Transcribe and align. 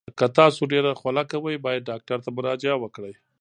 که 0.17 0.25
تاسو 0.37 0.61
ډیر 0.71 0.85
خوله 0.99 1.23
کوئ، 1.31 1.55
باید 1.65 1.87
ډاکټر 1.91 2.17
ته 2.25 2.29
مراجعه 2.37 2.75
وکړئ. 2.79 3.13